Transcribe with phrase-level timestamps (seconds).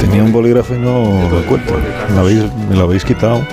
[0.00, 1.76] Tenía un bolígrafo y no lo encuentro.
[2.08, 3.44] Me lo habéis, me lo habéis quitado.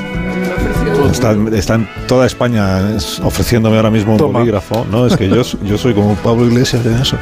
[1.12, 4.40] Está, está en toda España es- ofreciéndome ahora mismo un Toma.
[4.40, 4.86] bolígrafo.
[4.90, 7.18] No, es que yo, yo soy como Pablo Iglesias en eso.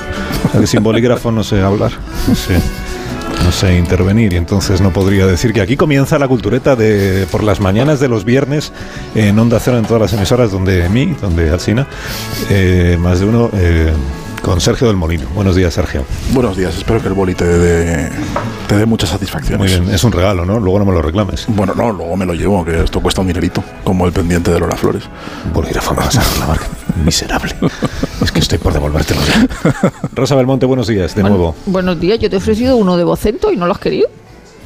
[0.47, 1.91] O sea, que sin bolígrafo no sé hablar.
[2.27, 2.59] No sé,
[3.45, 4.33] no sé intervenir.
[4.33, 8.09] Y entonces no podría decir que aquí comienza la cultureta de por las mañanas de
[8.09, 8.71] los viernes
[9.15, 11.87] en Onda Cero en todas las emisoras donde mí, donde Alsina,
[12.49, 13.49] eh, más de uno.
[13.53, 13.91] eh,
[14.41, 15.27] con Sergio del Molino.
[15.35, 16.05] Buenos días, Sergio.
[16.31, 18.09] Buenos días, espero que el boli te dé,
[18.67, 19.59] te dé muchas satisfacciones.
[19.59, 20.59] Muy bien, es un regalo, ¿no?
[20.59, 21.45] Luego no me lo reclames.
[21.47, 24.59] Bueno, no, luego me lo llevo, que esto cuesta un dinerito, como el pendiente de
[24.59, 25.03] Lola Flores.
[25.53, 26.59] Bolígrafo me vas a reclamar.
[27.03, 27.55] Miserable.
[28.21, 29.91] Es que estoy por devolvértelo ya.
[30.13, 31.55] Rosa Belmonte, buenos días, de Bueno, nuevo.
[31.65, 34.09] Buenos días, yo te he ofrecido uno de Vocento y no lo has querido.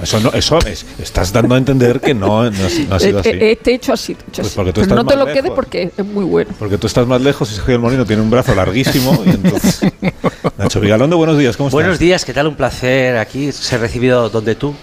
[0.03, 3.19] Eso no, eso es, estás dando a entender que no, no, ha- no ha sido
[3.19, 3.29] así.
[3.29, 4.11] Eh, eh, Este hecho así.
[4.13, 4.55] hecho Pues así.
[4.55, 5.55] porque tú Pero no te más lo quede lejos.
[5.55, 6.51] porque es muy bueno.
[6.59, 9.79] Porque tú estás más lejos y Sergio del Molino tiene un brazo larguísimo y entonces...
[10.57, 11.73] Nacho Vigalondo, buenos días, ¿cómo estás?
[11.75, 12.47] Buenos días, ¿qué tal?
[12.47, 14.75] Un placer aquí ser recibido donde tú.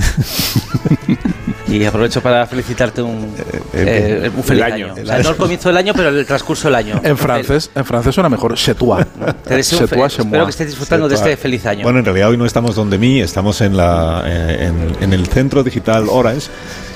[1.70, 3.34] y aprovecho para felicitarte un,
[3.72, 4.92] eh, eh, un feliz el año.
[4.92, 5.02] año.
[5.02, 7.00] O sea, no el comienzo del año, pero el transcurso del año.
[7.02, 11.82] En francés, en francés suena mejor, c'est espero que estés disfrutando de este feliz año.
[11.82, 15.26] Bueno, en realidad hoy no estamos donde mí, estamos en, la, eh, en, en el
[15.26, 16.48] centro digital Orange,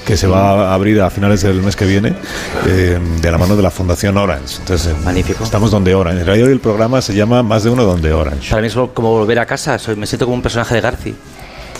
[0.05, 2.15] que se va a abrir a finales del mes que viene,
[2.67, 4.57] eh, de la mano de la Fundación Orange.
[4.61, 5.45] Entonces, eh, Magnífico.
[5.45, 6.21] Estamos donde Orange.
[6.21, 8.51] En realidad hoy el programa se llama Más de uno donde Orange.
[8.51, 9.79] Para mí es como volver a casa.
[9.79, 11.15] Soy, me siento como un personaje de Garci,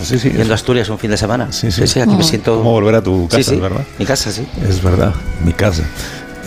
[0.03, 0.31] sí, sí.
[0.31, 1.53] yendo a Asturias un fin de semana.
[1.53, 2.01] Sí, sí.
[2.01, 2.57] aquí me siento.
[2.57, 3.85] como volver a tu casa, Sí, sí, ¿verdad?
[3.99, 4.47] Mi casa, sí.
[4.69, 5.13] Es verdad,
[5.45, 5.83] mi casa.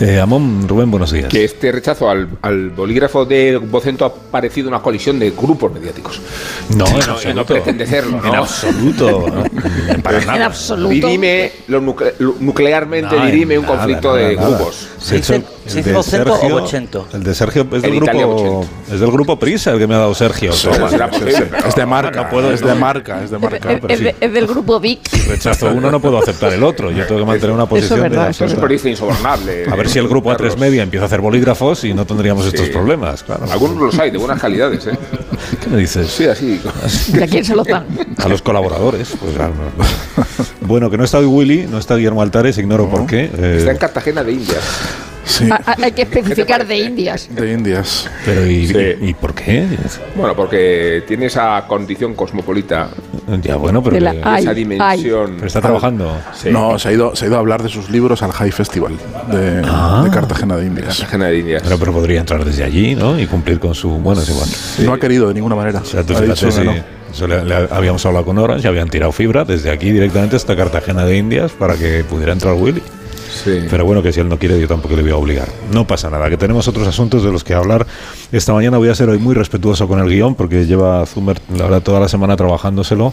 [0.00, 1.26] Eh, Amón, Rubén, buenos días.
[1.28, 6.20] que este rechazo al, al bolígrafo de Vocento ha parecido una colisión de grupos mediáticos.
[6.76, 7.46] No, en no absoluto.
[7.46, 8.28] pretende serlo, ¿no?
[8.28, 9.26] En absoluto.
[9.28, 9.42] ¿no?
[10.04, 10.46] Para En nada.
[10.46, 10.90] absoluto.
[11.08, 14.48] Dirime, lo nucle- nuclearmente No, dirime un nada, conflicto nada, de nada.
[14.48, 14.88] grupos.
[15.00, 17.08] ¿Se De hecho, se dice de Vocento o Vocento?
[17.12, 20.14] El de Sergio es del grupo es del grupo Prisa el que me ha dado
[20.14, 20.50] Sergio.
[20.52, 23.72] Es de marca, No puedo, es de marca, es de marca.
[23.72, 25.00] Es, es de- es del grupo Vic.
[25.28, 26.90] Rechazo uno, no puedo aceptar el otro.
[26.90, 29.66] Yo tengo que mantener una posición verdad, de eso es parece insobornable.
[29.70, 30.58] A ver si el grupo A3 Carlos.
[30.58, 33.22] Media empieza a hacer bolígrafos y no tendríamos estos problemas.
[33.22, 33.44] Claro.
[33.50, 34.98] Algunos los hay, de buenas calidades, ¿eh?
[35.62, 36.08] ¿Qué me dices?
[36.10, 36.60] Sí, así.
[37.12, 37.86] ¿De a quién se lo dan?
[38.16, 39.12] A los colaboradores.
[39.20, 39.48] Pues, no.
[40.60, 43.30] Bueno, que no está hoy Willy, no está Guillermo Altares, ignoro por qué.
[43.38, 44.58] eh, Está en Cartagena de Indias.
[45.28, 45.48] Sí,
[45.82, 46.78] Hay que especificar de?
[46.78, 47.28] Indias.
[47.30, 48.08] de Indias.
[48.24, 48.74] pero ¿y, Sí.
[49.02, 49.66] y- y por qué?
[50.16, 52.88] Bueno, porque tiene esa condición cosmopolita,
[53.42, 54.56] Ya bueno, pero, De la Ay, esa ay.
[54.56, 55.32] dimensión.
[55.36, 56.16] pero está trabajando.
[56.34, 56.48] Sí.
[56.50, 58.94] No, se ha, ido, se ha ido a hablar de sus libros al High Festival
[59.30, 60.00] de, Ah.
[60.02, 60.96] de Cartagena de Indias.
[60.98, 61.62] Cartagena de Indias.
[61.62, 63.20] Pero, pero podría entrar desde allí, ¿no?
[63.20, 63.90] Y cumplir con su...
[63.90, 64.48] Bueno, es igual.
[64.86, 65.80] No ha querido de ninguna manera.
[65.80, 66.52] O sea, tú Ha fíjate dicho que
[67.12, 67.26] si- no.
[67.28, 71.16] le- le habíamos hablado con Orange, habían tirado fibra desde aquí directamente hasta Cartagena de
[71.18, 72.82] Indias para que pudiera entrar Willy.
[73.48, 73.66] Sí.
[73.70, 75.48] Pero bueno, que si él no quiere, yo tampoco le voy a obligar.
[75.72, 77.86] No pasa nada, que tenemos otros asuntos de los que hablar.
[78.30, 81.64] Esta mañana voy a ser hoy muy respetuoso con el guion, porque lleva Zumer, la
[81.64, 83.12] verdad, toda la semana trabajándoselo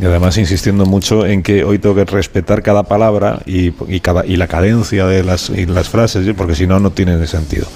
[0.00, 4.24] y además insistiendo mucho en que hoy tengo que respetar cada palabra y, y cada,
[4.26, 6.32] y la cadencia de las, y las frases, ¿sí?
[6.32, 7.66] porque si no, no tiene sentido.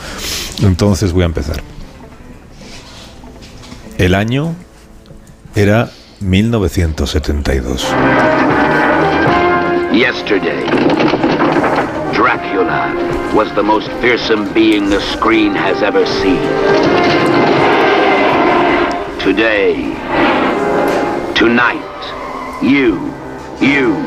[0.62, 1.62] Entonces voy a empezar.
[3.98, 4.54] El año
[5.54, 5.90] era
[6.20, 7.86] 1972.
[9.92, 10.64] Yesterday,
[12.22, 12.94] Dracula
[13.34, 16.38] was the most fearsome being the screen has ever seen.
[19.18, 19.90] Today,
[21.34, 21.82] tonight,
[22.62, 23.10] you,
[23.60, 23.98] you,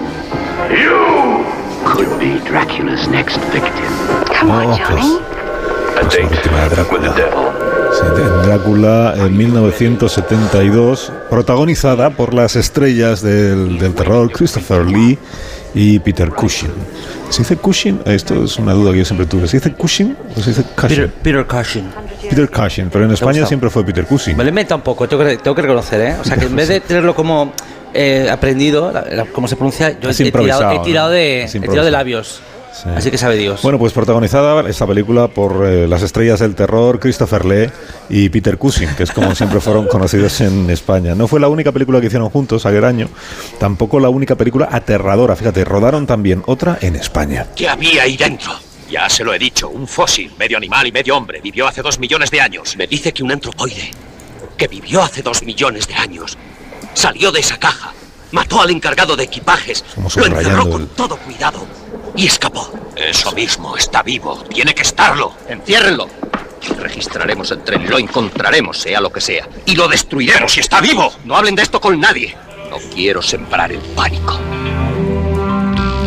[0.72, 1.44] you
[1.84, 3.92] could be Dracula's next victim.
[4.48, 5.20] Oh, pues,
[6.00, 7.16] pues la última de Drácula.
[7.92, 15.20] Sí, de Drácula en 1972, protagonizada por las estrellas del, del terror Christopher Lee
[15.76, 16.72] y Peter Cushing.
[17.30, 18.00] ¿Se dice Cushing?
[18.06, 19.48] Esto es una duda que yo siempre tuve.
[19.48, 20.88] ¿Se dice Cushing o se dice Cushing?
[20.90, 21.90] Peter, Peter Cushing.
[22.30, 24.36] Peter Cushing, pero en España siempre fue Peter Cushing.
[24.38, 26.16] Me lo inventa un poco, tengo que, tengo que reconocer, ¿eh?
[26.20, 27.52] O sea, que en vez de tenerlo como
[27.94, 31.14] eh, aprendido, la- la- cómo se pronuncia, yo he tirado, he tirado ¿no?
[31.14, 31.92] de, Has he tirado de improvisado.
[31.92, 32.40] labios.
[32.76, 32.90] Sí.
[32.94, 33.62] Así que sabe Dios.
[33.62, 37.70] Bueno, pues protagonizada esta película por eh, las estrellas del terror Christopher Lee
[38.10, 41.16] y Peter Cushing, que es como siempre fueron conocidos en España.
[41.16, 43.10] No fue la única película que hicieron juntos aquel año,
[43.60, 45.36] tampoco la única película aterradora.
[45.36, 47.48] Fíjate, rodaron también otra en España.
[47.56, 48.52] ¿Qué había ahí dentro?
[48.90, 51.42] Ya se lo he dicho, un fósil, medio animal y medio hombre.
[51.42, 52.76] Vivió hace dos millones de años.
[52.78, 53.92] Me dice que un antropoide,
[54.58, 56.38] que vivió hace dos millones de años,
[56.94, 57.94] salió de esa caja,
[58.32, 61.66] mató al encargado de equipajes, Estamos lo encerró con el- todo cuidado
[62.16, 62.72] y escapó.
[62.96, 65.34] Eso mismo, está vivo, tiene que estarlo.
[65.50, 66.08] Enciérrenlo.
[66.80, 69.48] Registraremos el tren, lo encontraremos, sea lo que sea.
[69.66, 71.12] Y lo destruiremos si está vivo.
[71.26, 72.36] No hablen de esto con nadie.
[72.70, 74.40] No quiero sembrar el pánico.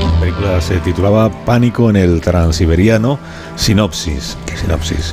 [0.02, 3.18] La película se titulaba Pánico en el Transiberiano.
[3.56, 4.36] Sinopsis.
[4.60, 5.12] Sinopsis.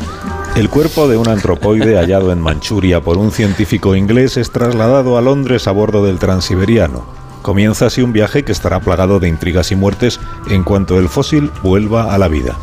[0.55, 5.21] El cuerpo de un antropoide hallado en Manchuria por un científico inglés es trasladado a
[5.21, 7.05] Londres a bordo del Transiberiano.
[7.41, 10.17] Comienza así un viaje que estará plagado de intrigas y muertes
[10.49, 12.57] en cuanto el fósil vuelva a la vida.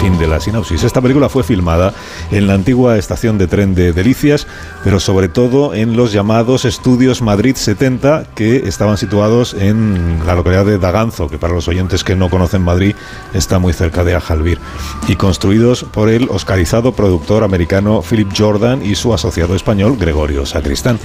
[0.00, 0.82] Fin de la sinopsis.
[0.82, 1.92] Esta película fue filmada
[2.30, 4.46] en la antigua estación de tren de Delicias,
[4.82, 10.64] pero sobre todo en los llamados Estudios Madrid 70, que estaban situados en la localidad
[10.64, 12.94] de Daganzo, que para los oyentes que no conocen Madrid
[13.34, 14.58] está muy cerca de Ajalbir,
[15.06, 20.98] y construidos por el oscarizado productor americano Philip Jordan y su asociado español Gregorio Sacristán.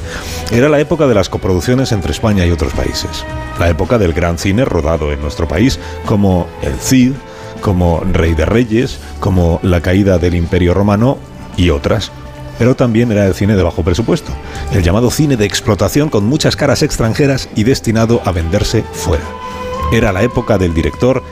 [0.52, 3.26] Era la época de las coproducciones entre España y otros países,
[3.60, 7.12] la época del gran cine rodado en nuestro país, como El Cid,
[7.66, 11.18] como Rey de Reyes, como La caída del Imperio Romano
[11.58, 12.12] y otras.
[12.60, 14.32] Pero también era el cine de bajo presupuesto,
[14.72, 19.24] el llamado cine de explotación con muchas caras extranjeras y destinado a venderse fuera.
[19.92, 21.24] Era la época del director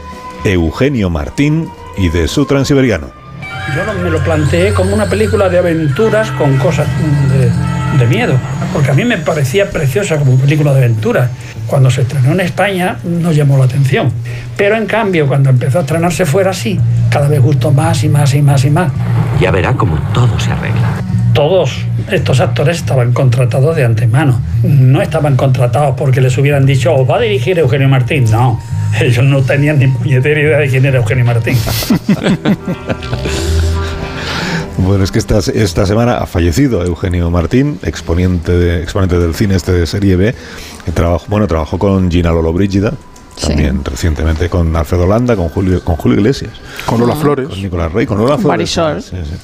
[0.44, 1.70] Eugenio Martín
[2.00, 3.12] y de su transiberiano.
[3.76, 6.88] Yo me lo planteé como una película de aventuras con cosas
[7.30, 8.40] de, de miedo,
[8.74, 11.30] porque a mí me parecía preciosa como película de aventuras.
[11.68, 14.12] Cuando se estrenó en España no llamó la atención,
[14.57, 16.80] pero en cambio cuando empezó a estrenarse fuera sí,
[17.10, 18.92] cada vez gustó más y más y más y más.
[19.39, 21.01] Ya verá cómo todo se arregla.
[21.33, 21.71] Todos
[22.12, 27.18] estos actores estaban contratados de antemano, no estaban contratados porque les hubieran dicho, os va
[27.18, 28.60] a dirigir Eugenio Martín, no.
[29.01, 31.57] Ellos no tenían ni puñetera idea de quién era Eugenio Martín.
[34.78, 39.56] Bueno, es que esta, esta semana ha fallecido Eugenio Martín, exponente, de- exponente del cine
[39.56, 40.34] este de serie B,
[40.86, 40.92] que
[41.28, 42.94] bueno, trabajó con Gina Lollobrigida,
[43.40, 46.52] también recientemente con Alfredo Landa, con Julio, con Julio Iglesias,
[46.86, 47.48] Con Lola Flores.
[47.50, 48.48] con Nicolás Rey, con Lola Flores.
[48.48, 49.02] Marisol.
[49.02, 49.36] Sí, sí.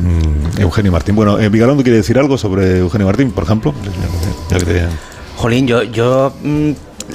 [0.00, 1.14] Mm, Eugenio Martín.
[1.14, 3.74] Bueno, eh, Vigalondo quiere decir algo sobre Eugenio Martín, por ejemplo.
[4.50, 4.86] Ya que te-
[5.36, 6.70] Jolín, yo, yo mm,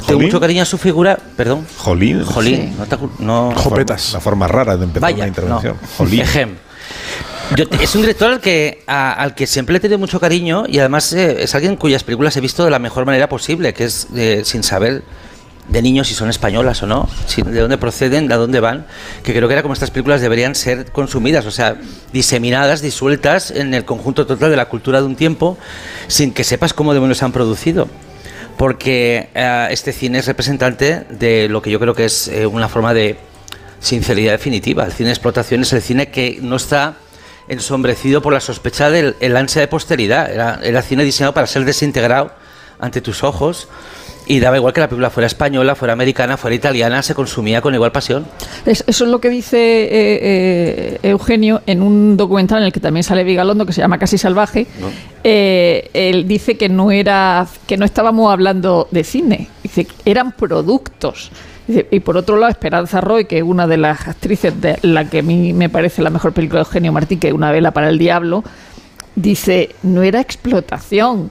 [0.08, 1.18] tengo mucho cariño a su figura.
[1.36, 1.66] Perdón.
[1.78, 2.24] Jolín.
[2.24, 4.14] Jolín, no, te no- La forma- Jopetas.
[4.14, 5.76] La forma rara de empezar Vaya, una intervención.
[5.82, 5.88] no.
[5.98, 6.20] Jolín.
[6.22, 6.50] Ejem.
[7.58, 11.12] Es un director al que, al que siempre le he tenido mucho cariño y además
[11.14, 14.44] eh, es alguien cuyas películas he visto de la mejor manera posible, que es eh,
[14.46, 15.04] sin saber
[15.68, 18.86] de niños si son españolas o no, de dónde proceden, de dónde van,
[19.24, 21.78] que creo que era como estas películas deberían ser consumidas, o sea,
[22.14, 25.58] diseminadas, disueltas en el conjunto total de la cultura de un tiempo,
[26.08, 27.88] sin que sepas cómo demonios se han producido.
[28.58, 32.68] Porque eh, este cine es representante de lo que yo creo que es eh, una
[32.68, 33.18] forma de
[33.80, 34.86] sinceridad definitiva.
[34.86, 36.98] El cine de explotación es el cine que no está
[37.50, 40.32] ensombrecido por la sospecha del el ansia de posteridad.
[40.32, 42.32] Era, era cine diseñado para ser desintegrado
[42.80, 43.68] ante tus ojos
[44.26, 47.74] y daba igual que la película fuera española, fuera americana, fuera italiana, se consumía con
[47.74, 48.28] igual pasión.
[48.66, 49.90] Es- eso es lo que dice eh,
[50.22, 54.20] eh, Eugenio en un documental en el que también sale Vigalondo que se llama Casi
[54.20, 54.68] Salvaje.
[55.24, 61.32] Eh, él dice que no era que no estábamos hablando de cine, dice eran productos.
[61.92, 65.20] Y por otro lado, Esperanza Roy, que es una de las actrices de la que
[65.20, 67.90] a mí me parece la mejor película de Eugenio Martín, que es Una vela para
[67.90, 68.44] el diablo,
[69.16, 71.30] dice, no era explotación,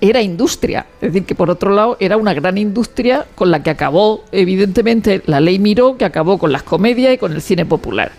[0.00, 0.86] era industria.
[1.00, 5.22] Es decir, que por otro lado era una gran industria con la que acabó, evidentemente,
[5.26, 8.12] la ley Miró, que acabó con las comedias y con el cine popular.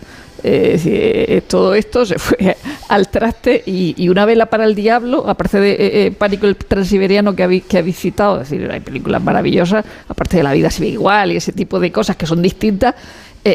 [0.44, 2.56] Eh, eh, todo esto se fue
[2.88, 7.44] al traste y, una vela para el diablo, aparte de eh, Pánico el Transiberiano que,
[7.44, 11.32] habéis, que habéis citado, es decir, hay películas maravillosas, aparte de La vida sigue igual
[11.32, 12.94] y ese tipo de cosas que son distintas,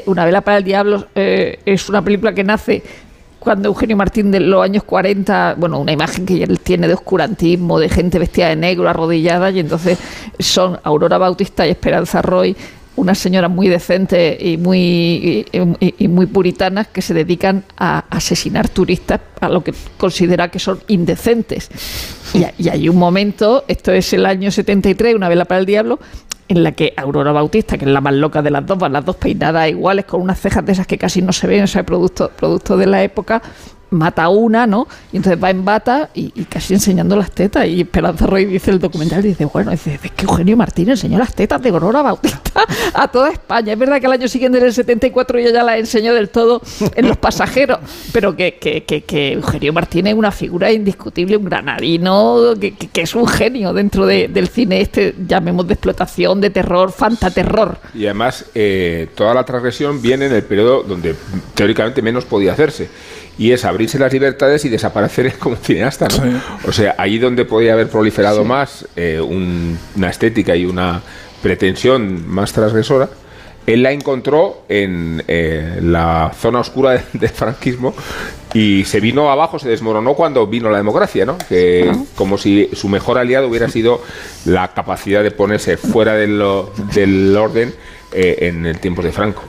[0.05, 2.83] Una vela para el diablo es una película que nace
[3.39, 7.79] cuando Eugenio Martín de los años 40, bueno, una imagen que él tiene de oscurantismo,
[7.79, 9.97] de gente vestida de negro, arrodillada, y entonces
[10.39, 12.57] son Aurora Bautista y Esperanza Roy,
[12.97, 18.67] unas señoras muy decentes y muy, y, y- muy puritanas que se dedican a asesinar
[18.69, 21.69] turistas a lo que considera que son indecentes.
[22.33, 25.99] Y, y hay un momento, esto es el año 73, una vela para el diablo,
[26.49, 29.05] en la que Aurora Bautista, que es la más loca de las dos, van las
[29.05, 31.85] dos peinadas iguales, con unas cejas de esas que casi no se ven, o sea,
[31.85, 33.41] producto, producto de la época,
[33.89, 34.87] mata una, ¿no?
[35.11, 37.65] Y entonces va en bata y, casi enseñando las tetas.
[37.67, 41.33] Y Esperanza Roy dice el documental, dice, bueno, dice, es que Eugenio Martínez enseñó las
[41.33, 42.63] tetas de Aurora Bautista
[42.93, 43.73] a toda España.
[43.73, 46.61] Es verdad que al año siguiente, en el 74, ella ya las enseñó del todo
[46.95, 47.79] en Los Pasajeros,
[48.11, 53.15] pero que, que, que, que Eugenio Martínez es una figura indiscutible, un granadino, que es
[53.15, 57.77] un genio dentro de- del cine este, llamemos de explotación, de terror, fantaterror.
[57.93, 61.15] Y además, eh, toda la transgresión viene en el periodo donde
[61.53, 62.89] teóricamente menos podía hacerse.
[63.39, 66.41] Y es abrirse las libertades y desaparecer como cineasta, ¿no?
[66.67, 71.01] O sea, ahí donde podía haber proliferado más eh, un- una estética y una
[71.41, 73.09] pretensión más transgresora,
[73.67, 77.93] él la encontró en eh, la zona oscura de- del franquismo
[78.53, 81.37] y se vino abajo, se desmoronó cuando vino la democracia, ¿no?
[81.49, 84.01] Que como si su mejor aliado hubiera sido
[84.45, 87.73] la capacidad de ponerse fuera de lo- del orden
[88.13, 89.43] eh, en el tiempo de Franco.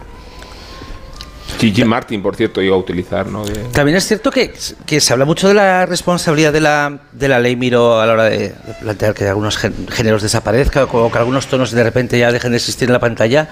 [1.59, 3.45] Gigi Martin, por cierto, iba a utilizar, ¿no?
[3.45, 4.53] De- También es cierto que,
[4.87, 8.13] que se habla mucho de la responsabilidad de la, de la ley Miro a la
[8.13, 12.53] hora de, plantear que algunos géneros desaparezcan o que algunos tonos de repente ya dejen
[12.53, 13.49] de existir en la pantalla.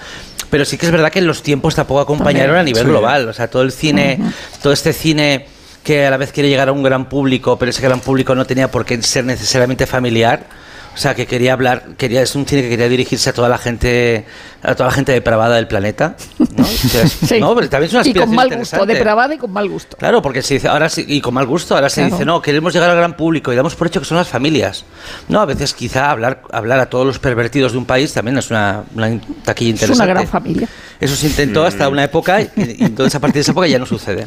[0.49, 2.89] Pero sí que es verdad que los tiempos tampoco acompañaron a nivel Sí.
[2.89, 3.27] global.
[3.27, 4.19] O sea, todo el cine,
[4.61, 5.45] todo este cine
[5.83, 8.45] que a la vez quiere llegar a un gran público, pero ese gran público no
[8.45, 10.45] tenía por qué ser necesariamente familiar.
[10.97, 13.59] O sea, que quería hablar, quería, es un cine que quería dirigirse a toda la
[13.59, 14.25] gente,
[14.63, 16.15] a toda la gente depravada del planeta.
[16.39, 16.45] ¿no?
[16.83, 19.69] Entonces, no, pero también es una y con aspiración mal gusto, depravada y con mal
[19.69, 19.95] gusto.
[19.95, 22.15] Claro, porque se dice, ahora sí, y con mal gusto, ahora se Claro.
[22.15, 24.85] dice, no, queremos llegar al gran público y damos por hecho que son las familias.
[25.29, 28.49] No, a veces quizá hablar, hablar a todos los pervertidos de un país también es
[28.49, 29.93] una, una taquilla Es interesante.
[30.03, 30.67] una gran familia.
[30.99, 32.49] Eso se intentó hasta una época y,
[32.79, 34.25] y entonces a partir de esa época ya no sucede.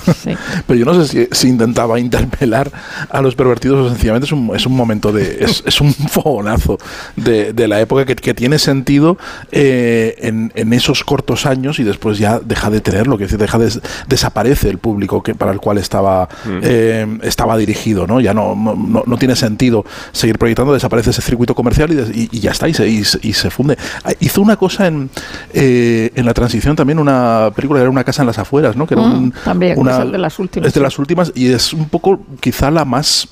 [0.66, 2.68] Pero yo no sé si, si intentaba interpelar
[3.08, 5.44] a los pervertidos o sencillamente es un, es un momento de.
[5.44, 6.78] Es, es un fogonazo
[7.16, 9.18] de, de la época que, que tiene sentido
[9.52, 13.40] eh, en, en esos cortos años y después ya deja de tenerlo, que es decir,
[13.40, 13.70] deja de,
[14.08, 16.28] desaparece el público que, para el cual estaba,
[16.62, 18.20] eh, estaba dirigido, ¿no?
[18.20, 22.28] Ya no, no, no- tiene sentido seguir proyectando, desaparece ese circuito comercial y, des- y-
[22.32, 23.76] y ya está, y se, y se- y se funde.
[24.04, 25.10] Ah, Hizo una cosa en,
[25.52, 28.86] eh, en la transición también, una película que era Una casa en las afueras, ¿no?
[28.86, 30.68] Que era Mm, un- también, una- es de las últimas.
[30.68, 33.28] es de las últimas y es un poco quizá la más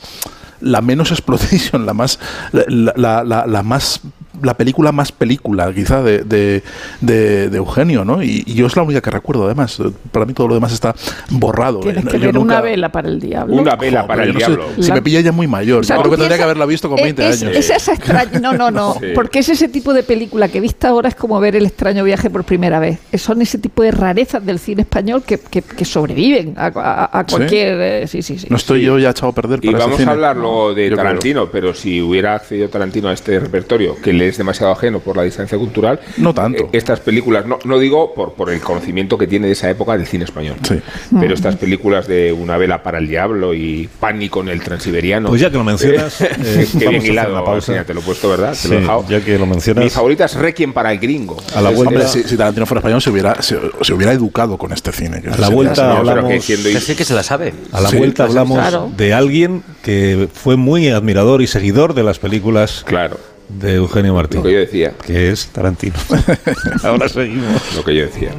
[0.61, 2.19] la menos exploitation, la más
[2.53, 4.01] la, la- la- la más
[4.43, 6.63] la película más película quizá de, de,
[7.01, 8.23] de- de Eugenio, ¿no?
[8.23, 9.79] Y, y yo es la única que recuerdo además.
[10.13, 10.95] Para mí todo lo demás está
[11.31, 11.81] borrado.
[11.81, 13.57] Tienes Eh, que yo ver nunca- una vela para el diablo.
[13.57, 14.65] Una vela para el no sé, diablo.
[14.81, 15.81] si La- me pilla ya muy mayor.
[15.81, 17.57] O sea, yo creo que tendría que haberla visto con 20 es, años.
[17.57, 19.07] Es esa extraña, no, no, no, Sí.
[19.15, 22.31] porque es ese tipo de película que vista ahora es como ver el extraño viaje
[22.31, 22.99] por primera vez.
[23.15, 27.25] Son ese tipo de rarezas del cine español que, que- que sobreviven a, a- a
[27.27, 27.35] ¿Sí?
[27.37, 27.79] cualquier...
[27.81, 28.47] eh, Sí, sí, sí.
[28.51, 30.11] No estoy yo ya echado a perder Y para vamos cine.
[30.11, 31.05] a hablar luego de Yo creo.
[31.05, 35.17] Tarantino, pero si hubiera accedido Tarantino a este repertorio, que le es demasiado ajeno por
[35.17, 36.65] la distancia cultural, No tanto.
[36.65, 39.97] eh, estas películas, no, no digo por, por el conocimiento que tiene de esa época
[39.97, 40.81] del cine español, Sí.
[41.19, 45.29] pero estas películas de Una vela para el diablo y Pánico en el Transiberiano.
[45.29, 47.73] Pues ya que lo mencionas, eh, vamos a bien hacer hilado, una pausa.
[47.73, 48.51] Alsina, te lo he puesto, ¿verdad?
[48.51, 49.05] Te Sí, lo he dejado.
[49.09, 49.85] ya que lo mencionas.
[49.85, 51.37] Mi favorita es Requiem para el gringo.
[51.55, 54.57] A la vuelta- Hombre, si, si Tarantino fuera español se hubiera, se, se hubiera educado
[54.59, 55.21] con este cine.
[55.23, 57.55] que A la vuelta hablamos- que siendo- Es decir, que se la sabe.
[57.73, 58.91] A la Sí, vuelta hablamos claro.
[58.97, 64.39] de alguien que fue muy admirador y seguidor de las películas Claro, de Eugenio Martín,
[64.39, 64.95] lo que yo decía.
[65.05, 65.95] que es Tarantino.
[66.83, 67.75] Ahora seguimos.
[67.75, 68.33] Lo que yo decía.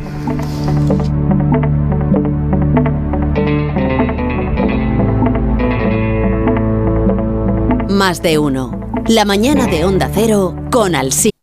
[7.89, 8.79] Más de uno.
[9.07, 11.33] La mañana de Onda Cero con Alsina.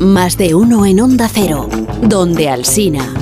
[0.00, 1.68] Más de uno en Onda Cero,
[2.02, 3.14] donde Alsina.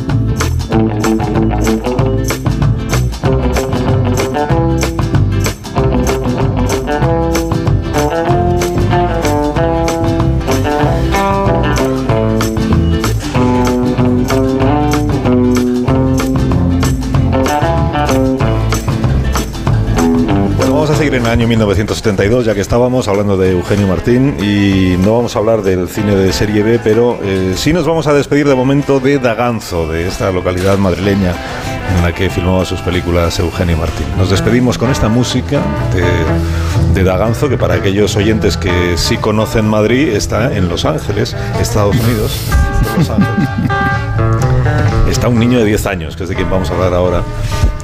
[21.36, 25.86] Año 1972, ya que estábamos hablando de Eugenio Martín y no vamos a hablar del
[25.86, 29.86] cine de serie B, pero eh, sí nos vamos a despedir de momento de Daganzo,
[29.86, 31.34] de esta localidad madrileña
[31.94, 34.06] en la que filmaba sus películas Eugenio Martín.
[34.16, 35.60] Nos despedimos con esta música
[35.92, 41.36] de, de Daganzo, que para aquellos oyentes que sí conocen Madrid, está en Los Ángeles,
[41.60, 42.46] Estados Unidos.
[42.96, 43.48] Los Ángeles.
[45.10, 47.22] Está un niño de 10 años, que es de quien vamos a hablar ahora.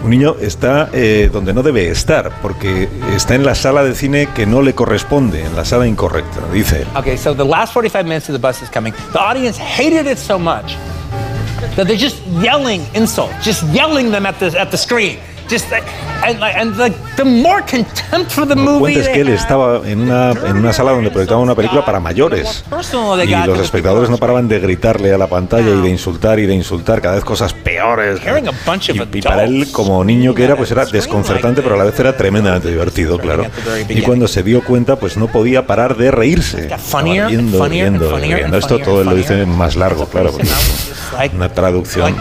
[0.04, 4.28] Un niño está eh, donde no debe estar, porque está en la sala de cine
[4.34, 6.88] que no le corresponde, en la sala incorrecta, dice él.
[6.96, 8.92] Okay, so the last 45 minutes of the bus is coming.
[9.12, 10.76] The audience hated it so much
[11.76, 15.18] that they're just yelling insults, just yelling them at the at the screen.
[15.50, 15.84] Just like,
[16.24, 20.00] and, like, and like, the more contempt for the movie cuentes que él estaba en
[20.00, 22.64] una, en una sala donde proyectaban una película para mayores.
[23.24, 26.54] Y los espectadores no paraban de gritarle a la pantalla y de insultar y de
[26.54, 28.20] insultar cada vez cosas peores.
[28.92, 31.98] Y, y para él, como niño que era, pues era desconcertante, pero a la vez
[32.00, 33.44] era tremendamente divertido, claro.
[33.88, 36.68] Y cuando se dio cuenta, pues no podía parar de reírse.
[36.76, 38.56] Estaba riendo, riendo, riendo.
[38.58, 40.30] Esto todo él lo dice más largo, claro.
[41.34, 42.16] Una traducción.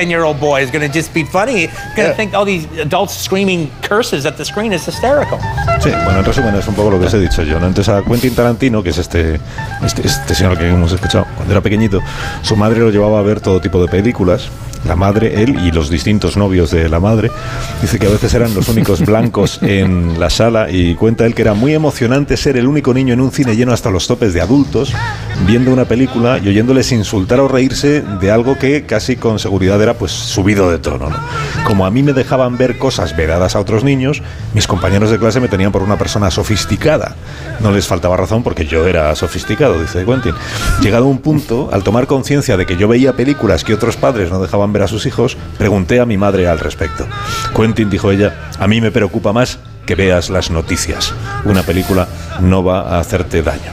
[0.01, 1.67] like, you know, any little 10 year old boy is going to just be funny,
[1.95, 5.39] going to think all these adults screaming curses at the screen is hysterical.
[5.81, 7.59] Sí, bueno, en resumen es un poco lo que os he dicho yo.
[7.59, 7.67] ¿no?
[7.67, 9.39] Entonces a Quentin Tarantino, que es este,
[9.83, 12.01] este, este señor que hemos escuchado cuando era pequeñito,
[12.41, 14.49] su madre lo llevaba a ver todo tipo de películas.
[14.85, 17.31] La madre, él y los distintos novios de la madre.
[17.81, 21.43] Dice que a veces eran los únicos blancos en la sala y cuenta él que
[21.43, 24.41] era muy emocionante ser el único niño en un cine lleno hasta los topes de
[24.41, 24.93] adultos,
[25.45, 29.93] viendo una película y oyéndoles insultar o reírse de algo que casi con seguridad era
[29.93, 31.09] pues subido de tono.
[31.09, 31.17] ¿no?
[31.65, 34.21] Como a mí me dejaban ver cosas vedadas a otros niños,
[34.53, 37.15] mis compañeros de clase me tenían por una persona sofisticada.
[37.59, 40.33] No les faltaba razón porque yo era sofisticado, dice Quentin.
[40.81, 44.31] Llegado a un punto, al tomar conciencia de que yo veía películas que otros padres
[44.31, 47.07] no dejaban ver a sus hijos, pregunté a mi madre al respecto.
[47.55, 51.13] Quentin, dijo ella, a mí me preocupa más que veas las noticias.
[51.45, 52.07] Una película
[52.39, 53.71] no va a hacerte daño.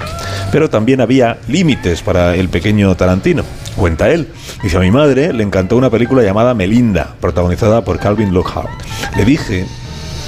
[0.50, 3.44] Pero también había límites para el pequeño Tarantino.
[3.76, 4.28] Cuenta él.
[4.62, 8.70] Dice, a mi madre le encantó una película llamada Melinda, protagonizada por Calvin Lockhart.
[9.16, 9.66] Le dije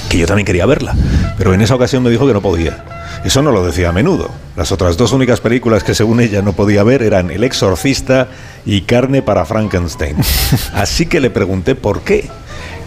[0.09, 0.95] que yo también quería verla,
[1.39, 2.85] pero en esa ocasión me dijo que no podía.
[3.25, 4.31] Eso no lo decía a menudo.
[4.57, 8.29] Las otras dos únicas películas que según ella no podía ver eran El Exorcista
[8.64, 10.17] y Carne para Frankenstein.
[10.75, 12.29] Así que le pregunté por qué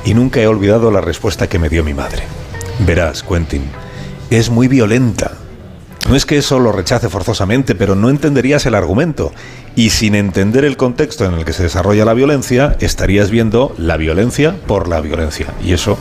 [0.06, 2.24] y nunca he olvidado la respuesta que me dio mi madre.
[2.86, 3.64] Verás, Quentin,
[4.30, 5.32] es muy violenta.
[6.10, 9.32] No es que eso lo rechace forzosamente, pero no entenderías el argumento.
[9.76, 13.96] Y sin entender el contexto en el que se desarrolla la violencia, estarías viendo la
[13.96, 15.48] violencia por la violencia.
[15.64, 15.98] Y eso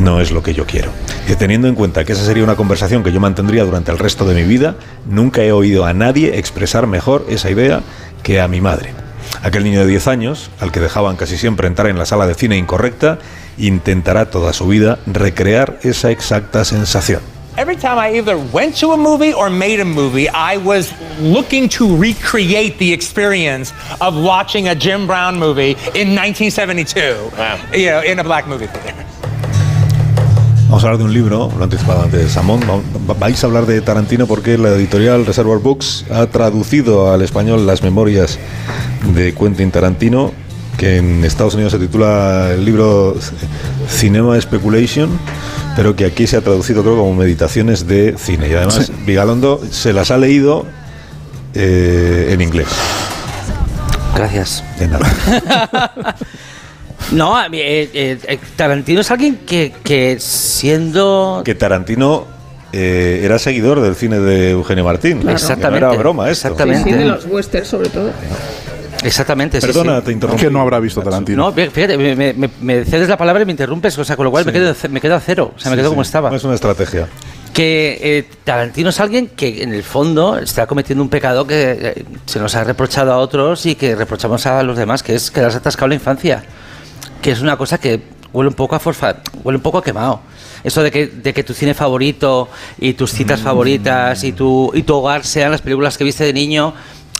[0.00, 0.90] no es lo que yo quiero.
[1.28, 4.24] Y teniendo en cuenta que esa sería una conversación que yo mantendría durante el resto
[4.24, 7.82] de mi vida, nunca he oído a nadie expresar mejor esa idea
[8.26, 8.92] que a mi madre.
[9.44, 12.34] Aquel niño de 10 años, al que dejaban casi siempre entrar en la sala de
[12.34, 13.20] cine incorrecta,
[13.56, 17.20] intentará toda su vida recrear esa exacta sensación.
[17.56, 21.68] Every time I either went to a movie or made a movie, I was looking
[21.70, 27.30] to recreate the experience of watching a Jim Brown movie in 1972.
[27.78, 29.06] You know, in a black movie theater.
[30.68, 32.60] Vamos a hablar de un libro, lo he anticipado antes Samón.
[32.62, 32.76] Va-
[33.08, 37.66] va- Vais a hablar de Tarantino porque la editorial Reservoir Books ha traducido al español
[37.66, 38.38] las memorias
[39.14, 40.32] de Quentin Tarantino,
[40.76, 43.14] que en Estados Unidos se titula el libro
[43.88, 45.08] Cinema Speculation,
[45.76, 48.48] pero que aquí se ha traducido creo como Meditaciones de Cine.
[48.48, 50.66] Y además Vigalondo se las ha leído
[51.54, 52.66] eh, en inglés.
[54.16, 54.64] Gracias.
[54.80, 56.16] De nada.
[57.12, 61.42] No, eh, eh, eh, Tarantino es alguien que, que siendo...
[61.44, 62.26] Que Tarantino
[62.72, 65.20] eh, era seguidor del cine de Eugenio Martín.
[65.20, 65.22] Claro.
[65.22, 65.86] Que no Exactamente.
[65.86, 66.48] era broma esto.
[66.48, 66.90] Exactamente.
[66.90, 68.10] Sí, de los westerns sobre todo.
[69.04, 70.06] Exactamente, Perdona, sí.
[70.06, 70.42] te interrumpí.
[70.44, 71.44] Que no habrá visto Tarantino.
[71.44, 74.44] No, fíjate, me, me- cedes la palabra y me interrumpes, o sea, con lo cual
[74.44, 75.92] me, quedo, me quedo a cero, o sea, me Sí, quedo sí.
[75.92, 76.34] como estaba.
[76.34, 77.06] Es una estrategia.
[77.52, 82.04] Que eh, Tarantino es alguien que en el fondo está cometiendo un pecado que eh,
[82.26, 85.58] se nos ha reprochado a otros y que reprochamos a los demás, que es quedarse
[85.58, 86.42] atascado en la infancia.
[87.26, 88.00] Que es una cosa que
[88.32, 90.20] huele un poco a forfa, huele un poco a quemado.
[90.62, 94.84] Eso de que, de que tu cine favorito y tus citas favoritas y tu, y
[94.84, 96.72] tu hogar sean las películas que viste de niño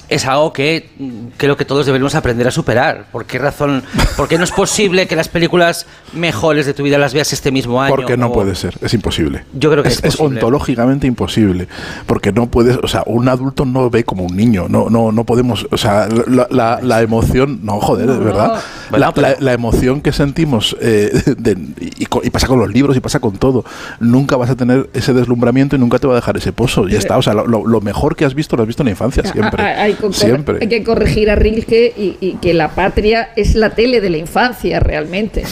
[0.08, 0.88] es algo que
[1.36, 3.06] creo que todos debemos aprender a superar.
[3.10, 3.82] ¿Por qué razón?
[4.16, 7.50] ¿Por qué no es posible que las películas mejores de tu vida las veas este
[7.50, 7.94] mismo año?
[7.94, 9.44] Porque no O- puede ser, es imposible.
[9.52, 10.36] Yo creo que es es, posible.
[10.40, 11.66] ontológicamente imposible.
[12.06, 14.66] Porque no puedes, o sea, un adulto no ve como un niño.
[14.68, 18.60] No, no, no podemos, o sea, la, la- la emoción, no, joder, de verdad.
[18.90, 22.96] Bueno, la, pero- la- la emoción que sentimos, eh, de- y, pasa con los libros
[22.96, 23.64] y pasa con todo,
[23.98, 26.86] nunca vas a tener ese deslumbramiento y nunca te va a dejar ese pozo.
[26.86, 28.86] Ya está, o sea, lo, lo- lo mejor que has visto lo has visto en
[28.86, 29.62] la infancia, siempre.
[29.62, 30.58] Hay, hay que cor- siempre.
[30.60, 34.18] hay que corregir a Rilke y, y que la patria es la tele de la
[34.18, 35.44] infancia realmente.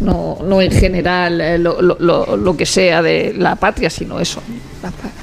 [0.00, 1.96] No, no en general eh, lo, lo-
[2.36, 4.40] lo- que sea de la patria, sino eso.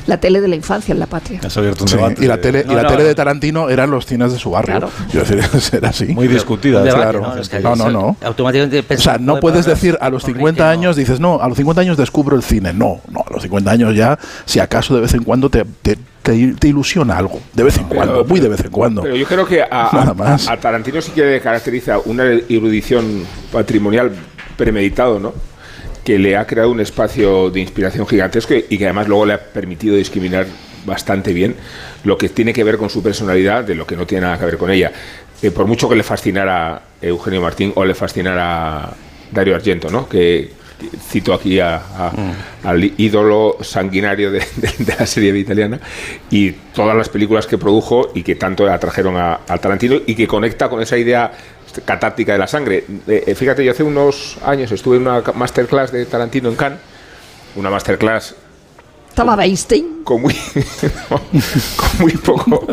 [0.07, 1.39] La, tele de la infancia es la patria.
[1.45, 2.25] Has abierto un Sí, debate.
[2.25, 3.07] y la tele, y la no, tele no.
[3.09, 4.79] de Tarantino eran los cines de su barrio.
[4.79, 4.89] Claro.
[5.13, 5.39] Yo decir,
[5.77, 6.05] era así.
[6.07, 6.81] Muy discutida.
[6.81, 7.21] Debate, claro.
[7.21, 7.37] ¿no?
[7.37, 8.17] Es que No, no.
[8.23, 10.69] Automáticamente O sea, no puedes decir a los con 50 Rilke no.
[10.81, 12.73] años, dices, no, a los 50 años descubro el cine.
[12.73, 15.95] No, no, a los 50 años ya, si acaso de vez en cuando te, te,
[16.23, 17.39] te- te ilusiona algo.
[17.53, 19.03] De vez en cuando, muy de vez en cuando.
[19.03, 20.47] Pero yo creo que a, a- Nada más.
[20.47, 24.11] a Tarantino sí que le caracteriza una erudición patrimonial
[24.65, 25.33] premeditado, ¿no?
[26.03, 29.39] Que le ha creado un espacio de inspiración gigantesco y que además luego le ha
[29.39, 30.45] permitido discriminar
[30.85, 31.55] bastante bien
[32.03, 34.45] lo que tiene que ver con su personalidad de lo que no tiene nada que
[34.45, 34.91] ver con ella.
[35.43, 38.93] eh, por mucho que le fascinara Eugenio Martín o le fascinara
[39.31, 40.07] Dario Argento, ¿no?
[40.07, 42.11] Que que cito aquí a- a-
[42.63, 45.79] al ídolo sanguinario de, de- de la serie italiana
[46.31, 50.25] y todas las películas que produjo y que tanto atrajeron a, a Tarantino y que
[50.27, 51.31] conecta con esa idea
[51.85, 52.85] catártica de la sangre.
[53.07, 56.79] Eh, eh, fíjate, yo hace unos años estuve en una masterclass de Tarantino en Cannes,
[57.55, 58.35] una masterclass
[59.11, 60.03] Estaba Weinstein.
[60.05, 60.33] con muy,
[61.09, 62.65] con muy poco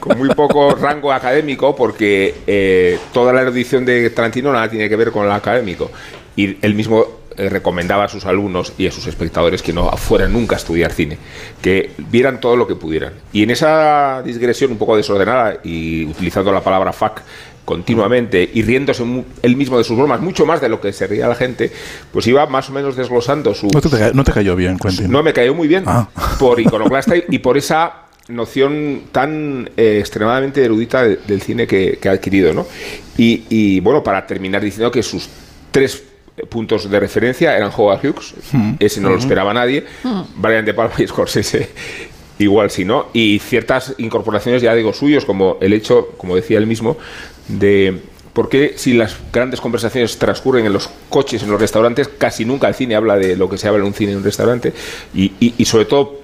[0.00, 4.96] con muy poco rango académico porque eh, toda la erudición de Tarantino nada tiene que
[4.96, 5.92] ver con lo académico
[6.34, 10.32] y él mismo eh, recomendaba a sus alumnos y a sus espectadores que no fueran
[10.32, 11.16] nunca a estudiar cine
[11.62, 16.50] que vieran todo lo que pudieran y en esa digresión un poco desordenada y utilizando
[16.50, 17.20] la palabra fuck
[17.64, 21.06] continuamente y riéndose mu- él mismo de sus bromas mucho más de lo que se
[21.06, 21.72] ría la gente
[22.12, 25.10] pues iba más o menos desglosando su No te, ca- no te cayó bien, Quentin.
[25.10, 26.08] no me cayó muy bien Ah.
[26.38, 31.98] por iconoclasta y, y por esa noción tan eh, extremadamente erudita de- del cine que,
[32.00, 32.66] que ha adquirido, ¿no?
[33.18, 35.28] Y, y, bueno, para terminar diciendo que sus
[35.70, 36.02] tres
[36.48, 38.72] puntos de referencia eran Howard Hughes, Mm.
[38.80, 39.24] ese no lo Ujú.
[39.24, 39.84] esperaba nadie,
[40.36, 41.68] Brian De Palma y Scorsese,
[42.38, 43.06] igual sí, ¿no?
[43.12, 46.96] Y ciertas incorporaciones, ya digo, suyos, como el hecho, como decía él mismo,
[47.48, 48.00] de
[48.32, 52.66] por qué si las grandes conversaciones transcurren en los coches, en los restaurantes, casi nunca
[52.66, 54.72] el cine habla de lo que se habla en un cine, en un restaurante,
[55.14, 56.20] y, y- y sobre todo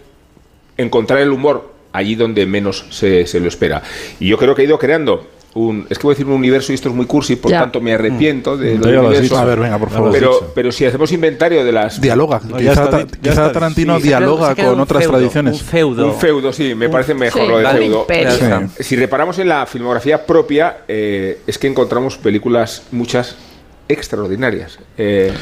[0.77, 3.83] encontrar el humor allí donde menos se, se lo espera.
[4.18, 6.70] Y yo creo que ha ido creando un, es que voy a decir un universo
[6.70, 7.60] y esto es muy cursi, por Ya.
[7.60, 8.80] tanto me arrepiento de Mm.
[8.82, 9.22] lo universo.
[9.22, 9.38] dicho.
[9.38, 10.12] A ver, venga, por favor.
[10.12, 12.40] Pero, pero si hacemos inventario de las Dialoga.
[12.48, 15.60] No, quizá quizá Tarantino dialoga con otras tradiciones.
[15.62, 17.78] un feudo, sí, me parece mejor sí, lo de vale.
[17.80, 18.06] feudo.
[18.76, 18.84] Sí.
[18.84, 23.36] Si reparamos en la filmografía propia, eh, es que encontramos películas muchas
[23.90, 25.33] extraordinarias eh,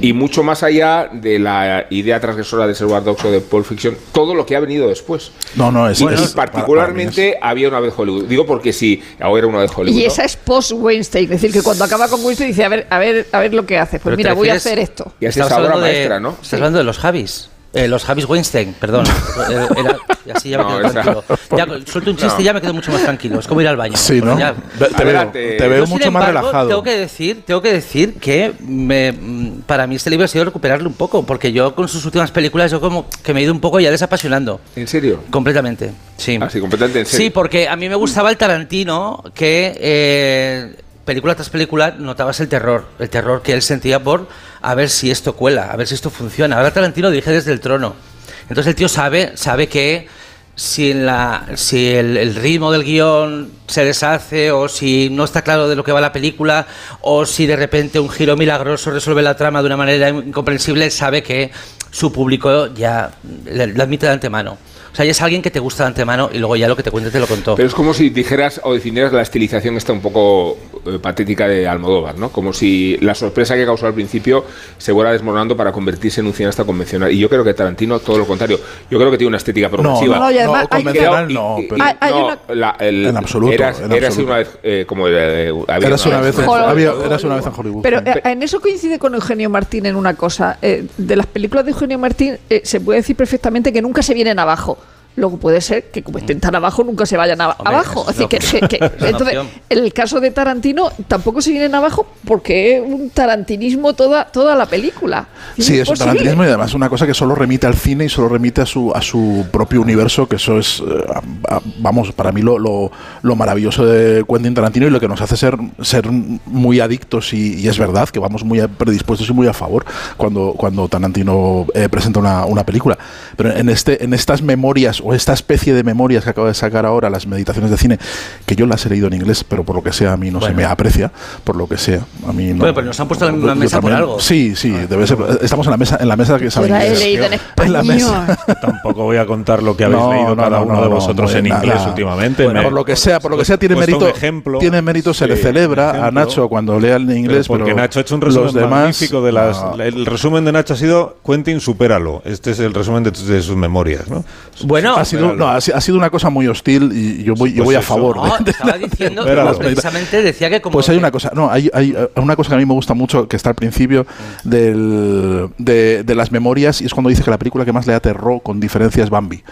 [0.00, 3.96] y mucho más allá de la idea transgresora de Reservoir Dogs o de Pulp Fiction
[4.12, 7.80] todo lo que ha venido después No, no, es, y, es- y particularmente había una
[7.80, 10.08] vez Hollywood digo porque si ahora era una vez Hollywood Y ¿no?
[10.08, 12.98] esa es post Weinstein, es decir, que cuando acaba con Weinstein dice, a ver, a
[12.98, 13.98] ver, a ver lo que hace.
[13.98, 15.12] Pues Pero mira, voy a hacer esto.
[15.20, 16.30] Y Estabas esa obra hablando de- maestra, ¿no?
[16.30, 17.50] Estás hablando de los Javis.
[17.72, 19.04] Eh, los Javis Weinstein, perdón.
[19.50, 21.24] Eh, era- y así ya me No, quedo tranquilo.
[21.56, 22.40] Ya, suelto un chiste No.
[22.40, 23.38] y ya me quedo mucho más tranquilo.
[23.40, 23.96] Es como ir al baño.
[23.96, 24.38] Sí, ¿no?
[24.38, 24.54] Ya.
[24.96, 26.68] Te veo- te veo Yo, sin mucho más embargo, relajado.
[26.68, 30.44] Tengo que decir, tengo que decir que me, mm, para mí este libro ha sido
[30.44, 33.52] recuperarlo un poco, porque yo con sus últimas películas yo como que me he ido
[33.52, 34.60] un poco ya desapasionando.
[34.76, 35.22] ¿En serio?
[35.30, 36.38] Completamente, sí.
[36.40, 37.26] Ah, sí, completamente en serio.
[37.26, 42.48] Sí, porque a mí me gustaba el Tarantino que eh, película tras película notabas el
[42.48, 44.28] terror, el terror que él sentía por
[44.62, 46.56] a ver si esto cuela, a ver si esto funciona.
[46.56, 47.94] Ahora Tarantino dirige desde el trono.
[48.42, 50.08] Entonces el tío sabe, sabe que
[50.54, 55.42] si, en la, si el, el ritmo del guion se deshace o si no está
[55.42, 56.66] claro de lo que va la película
[57.00, 61.22] o si de repente un giro milagroso resuelve la trama de una manera incomprensible, sabe
[61.22, 61.50] que
[61.90, 63.10] su público ya
[63.46, 64.58] lo admite de antemano.
[64.92, 66.82] O sea, ya es alguien que te gusta de antemano y luego ya lo que
[66.82, 67.54] te cuente te lo contó.
[67.54, 71.68] Pero es como si dijeras o definieras la estilización esta un poco eh, patética de
[71.68, 72.30] Almodóvar, ¿no?
[72.30, 74.44] Como si la sorpresa que causó al principio
[74.78, 77.12] se fuera desmoronando para convertirse en un cineasta convencional.
[77.12, 78.58] Y yo creo que Tarantino, todo lo contrario.
[78.90, 80.18] Yo creo que tiene una estética progresiva.
[80.18, 83.52] no, y además convencional no, y- pero- Hay- hay no, una- la- el- En absoluto,
[83.52, 84.32] Eras, en eras absoluto.
[84.32, 86.68] una vez eh, como eh, había Eras una vez en- Hollywood.
[86.68, 87.82] había- eras una vez en Hollywood.
[87.82, 90.58] Pero eh, en eso coincide con Eugenio Martín en una cosa.
[90.62, 94.14] Eh, de las películas de Eugenio Martín eh, se puede decir perfectamente que nunca se
[94.14, 94.78] vienen abajo.
[95.16, 98.04] Luego puede ser que como estén tan abajo nunca se vayan a- Hombre, abajo.
[98.08, 102.76] Así que, que- que- entonces, en el caso de Tarantino tampoco se vienen abajo porque
[102.76, 105.26] es un tarantinismo toda, toda la película.
[105.58, 108.28] Sí, es un tarantinismo y además una cosa que solo remite al cine y solo
[108.28, 111.04] remite a su, a su propio universo, que eso es, eh,
[111.48, 112.90] a- a- vamos, para mí lo, lo,
[113.22, 117.60] lo maravilloso de Quentin Tarantino y lo que nos hace ser, ser muy adictos y,
[117.60, 119.84] y es verdad que vamos muy predispuestos y muy a favor
[120.16, 122.96] cuando, cuando Tarantino eh, presenta una, una película.
[123.36, 126.86] Pero en, este, en estas memorias o esta especie de memorias que acaba de sacar
[126.86, 127.98] ahora, las meditaciones de cine,
[128.46, 130.40] que yo las he leído en inglés, pero por lo que sea a mí no
[130.40, 131.10] se me aprecia,
[131.44, 132.00] por lo que sea.
[132.26, 134.20] A mí no, Bueno, pero nos han puesto en la mesa por algo.
[134.20, 135.18] Sí, sí, debe ser.
[135.42, 137.00] Estamos en la mesa, en la mesa que sabe Yo la he inglés.
[137.04, 137.32] leído en
[137.64, 138.38] En la mesa.
[138.60, 140.88] Tampoco voy a contar lo que habéis No, leído no, cada no, uno no, de
[140.88, 141.64] vosotros no, en nada.
[141.64, 142.44] inglés últimamente.
[142.44, 144.06] Bueno, Me- por lo que sea, por lo que sea tiene mérito.
[144.08, 144.58] ejemplo.
[144.58, 146.10] tiene mérito, se le celebra a.
[146.10, 148.70] Nacho cuando lea el inglés, Pero porque pero Nacho ha hecho un resumen los demás,
[148.70, 149.62] magnífico de las.
[149.62, 149.82] no.
[149.82, 152.22] El resumen de Nacho ha sido Quentin, supéralo.
[152.24, 154.24] Este es el resumen de, de sus memorias, ¿no?
[154.64, 157.50] Bueno, ha sido, no, ha, si- ha sido una cosa muy hostil y yo voy,
[157.52, 157.88] yo Pues voy a eso.
[157.88, 158.16] favor.
[158.16, 161.30] no, de- estaba diciendo, no, las precisamente decía que como Pues hay que- una cosa,
[161.34, 164.06] no, hay, hay una cosa que a mí me gusta mucho que está al principio
[164.44, 167.94] del, de, de las memorias y es cuando dice que la película que más le
[167.94, 169.42] aterró con diferencia es Bambi.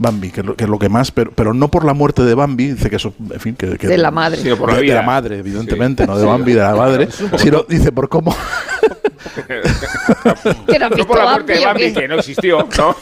[0.00, 2.22] Bambi, que es lo, que es lo que más, pero, pero no por la muerte
[2.22, 4.40] de Bambi, dice que eso, en fin, que, que- De la madre.
[4.40, 6.08] Sino por la de, la madre, evidentemente, Sí.
[6.08, 8.38] no de Bambi, de la madre, sino dice por cómo Que
[10.98, 12.96] no por la muerte de Bambi, que no existió, ¿no?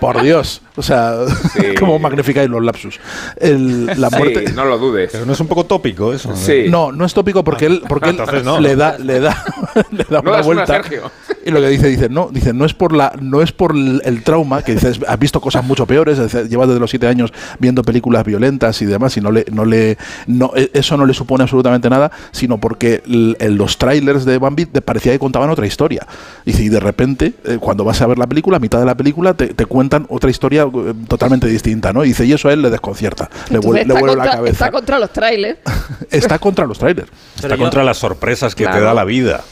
[0.00, 0.62] Por Dios.
[0.76, 1.14] O sea,
[1.78, 2.98] como magnificáis los lapsus.
[3.36, 4.52] El- la Sí, muerte.
[4.54, 5.10] no lo dudes.
[5.12, 6.34] Pero no es un poco tópico eso.
[6.36, 6.64] Sí.
[6.68, 8.58] No, no es tópico porque él, porque él no.
[8.60, 9.44] le da, le da,
[9.90, 10.66] le da No una vuelta.
[10.66, 11.10] Sergio.
[11.44, 14.00] Y lo que dice, dice, no, dice, no es por la, no es por el,
[14.04, 17.82] el trauma, que dices, has visto cosas mucho peores, llevas desde los siete años viendo
[17.82, 19.98] películas violentas y demás, y no le, no le,
[20.28, 24.38] no, e- eso no le supone absolutamente nada, sino porque l- en los trailers de
[24.38, 26.06] Bambi te parecía que contaban otra historia.
[26.44, 28.94] Dice, y de repente, eh, cuando vas a ver la película, a mitad de la
[28.96, 32.04] película, te, te cuentan otra historia eh, totalmente distinta, ¿no?
[32.04, 34.30] Y dice, y eso a él le desconcierta, le, Entonces vuel- le vuelve contra, la
[34.32, 34.52] cabeza.
[34.52, 35.58] está contra los trailers.
[36.10, 37.10] Está contra los trailers.
[37.36, 39.42] Está contra las sorpresas que te da la vida.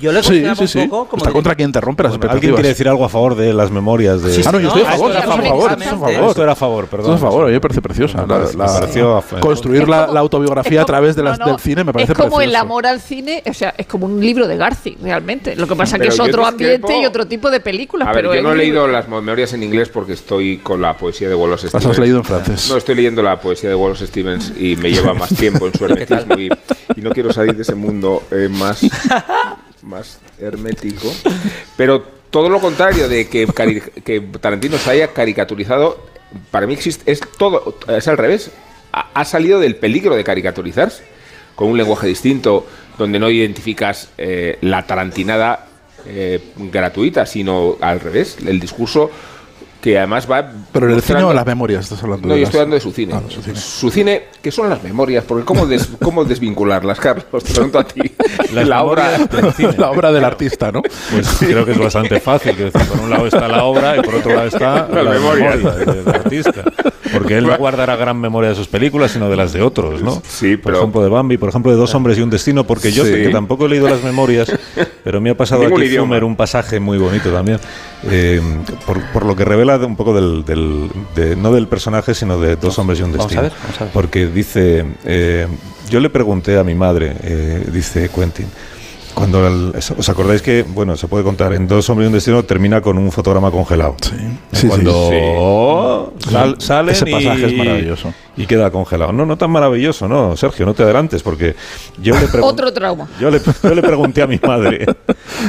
[0.00, 0.78] Yo le Sí, sí, un sí.
[0.88, 3.08] poco como Está de- contra quien te rompe las Bueno, ¿Alguien quiere decir algo a
[3.08, 4.32] favor de las memorias de.?
[4.32, 5.70] Sí, sí, Ah, no, yo estoy a a favor, esto esto es a favor, favor,
[5.70, 6.28] esto es a favor.
[6.30, 7.14] Esto era a favor, perdón.
[7.14, 8.26] Esto es a favor, me parece preciosa.
[8.26, 11.60] La- la- pareció a- construir la, la autobiografía a través de las, No, no, del
[11.60, 12.62] cine me parece Es como el precioso.
[12.64, 15.56] amor al cine, o sea, es como un libro de Garci, realmente.
[15.56, 18.08] Lo que pasa Pero que es otro discrepo- ambiente y otro tipo de películas.
[18.08, 20.80] A ver, pero yo no he es- leído las memorias en inglés porque estoy con
[20.80, 21.98] la poesía de Wallace Las has Stevens.
[22.00, 22.68] leído en francés.
[22.70, 25.84] No, estoy leyendo la poesía de Wallace Stevens y me lleva más tiempo en su
[25.86, 26.48] hermetismo y,
[26.96, 28.80] y no quiero salir de ese mundo eh, más,
[29.84, 31.12] más hermético.
[31.76, 33.46] Pero todo lo contrario de que,
[34.04, 36.04] que Tarantino se haya caricaturizado,
[36.50, 38.50] para mí existe, es todo, es al revés.
[38.92, 41.04] Ha, ha salido del peligro de caricaturizarse
[41.54, 42.66] con un lenguaje distinto,
[42.98, 45.66] donde no identificas eh, la tarantinada
[46.06, 49.10] eh, gratuita, sino al revés, el discurso
[49.84, 50.50] que además va...
[50.72, 52.26] Pero en el cine o las memorias estás hablando.
[52.26, 53.12] no, de yo las- estoy hablando de su cine.
[53.14, 53.56] Ah, de su cine.
[53.56, 57.26] Su cine, que son las memorias, porque ¿cómo, des- cómo desvincularlas, Carlos?
[57.44, 58.00] Te pregunto a ti.
[58.54, 59.10] Las la obra...
[59.18, 59.74] del cine.
[59.76, 60.80] La obra del artista, ¿no?
[60.80, 62.56] Pues creo que es bastante fácil.
[62.56, 65.54] Que por un lado está la obra y por otro lado está La la, memoria.
[65.54, 66.64] del artista.
[67.12, 70.22] Porque él no guardará gran memoria de sus películas, sino de las de otros, ¿no?
[70.26, 72.90] Sí, Por pero- ejemplo, de Bambi, por ejemplo, de Dos Hombres y un Destino, porque
[72.90, 73.12] yo, Sí.
[73.12, 74.50] que tampoco he leído las memorias,
[75.04, 76.06] pero me ha pasado Ningún aquí idioma.
[76.06, 77.58] Zumer un pasaje muy bonito también,
[78.10, 78.40] eh,
[78.86, 82.56] por, por lo que revela un poco del, del- de- no del personaje, sino de
[82.56, 83.42] Dos Hombres y un Vamos a Destino.
[83.42, 83.92] ver, vamos a ver.
[83.92, 85.46] Porque dice, eh,
[85.90, 88.46] yo le pregunté a mi madre, eh, dice Quentin,
[89.14, 92.42] cuando el- os acordáis que, bueno, se puede contar, en Dos Hombres y un Destino
[92.42, 93.96] termina con un fotograma congelado.
[94.02, 94.10] Sí,
[94.52, 98.12] sí, Cuando sal- salen Ese pasaje y, es maravilloso.
[98.36, 99.12] y queda congelado.
[99.12, 101.54] No, no tan maravilloso, no, Sergio, no te adelantes, porque
[102.02, 102.40] yo le pregunté.
[102.46, 103.08] Otro trauma.
[103.20, 104.84] Yo le, yo le pregunté a mi madre,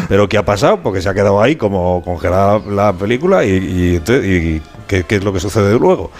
[0.07, 0.79] ¿pero qué ha pasado?
[0.83, 5.23] Porque se ha quedado ahí como congelada la película y, y, y ¿qué, qué es
[5.23, 6.11] lo que sucede luego.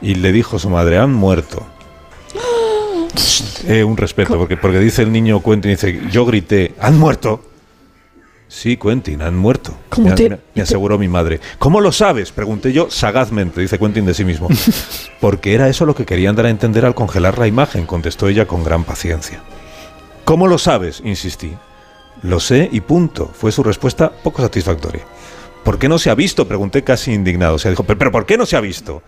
[0.00, 1.62] Y le dijo su madre, han muerto.
[3.66, 7.44] Eh, un respeto, porque, porque dice el niño Quentin, dice, yo grité, ¿han muerto?
[8.48, 9.74] Sí, Quentin, han muerto.
[9.88, 11.40] ¿Cómo Me, te- me- me aseguró mi madre.
[11.58, 12.30] ¿Cómo lo sabes?
[12.30, 14.48] Pregunté yo sagazmente, dice Quentin de sí mismo.
[15.20, 18.46] Porque era eso lo que querían dar a entender al congelar la imagen, contestó ella
[18.46, 19.40] con gran paciencia.
[20.24, 21.00] ¿Cómo lo sabes?
[21.04, 21.52] insistí.
[22.22, 23.30] Lo sé y punto.
[23.34, 25.02] Fue su respuesta poco satisfactoria.
[25.64, 26.46] ¿Por qué no se ha visto?
[26.46, 27.54] Pregunté casi indignado.
[27.56, 29.02] O sea, dijo, ¿pero, pero por qué no se ha visto?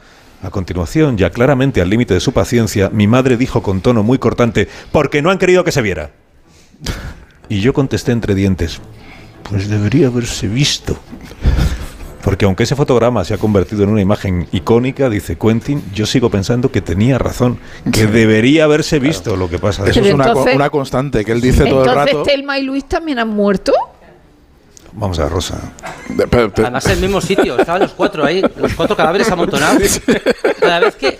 [0.46, 4.18] A continuación, ya claramente al límite de su paciencia, mi madre dijo con tono muy
[4.18, 6.10] cortante, porque no han querido que se viera.
[7.48, 8.80] Y yo contesté entre dientes,
[9.48, 10.96] pues debería haberse visto.
[12.24, 16.28] Porque aunque ese fotograma se ha convertido en una imagen icónica, dice Quentin, yo sigo
[16.28, 17.58] pensando que tenía razón,
[17.92, 19.84] que debería haberse visto lo que pasa.
[19.86, 22.22] Eso es una, co- entonces- una constante que él dice todo el Entonces, rato.
[22.24, 23.72] Telma y Luis también han muerto.
[24.98, 25.58] Vamos a ver, Rosa.
[26.56, 30.00] Además, en el mismo sitio, estaban los cuatro ahí, los cuatro cadáveres amontonados.
[30.58, 31.18] Cada vez que,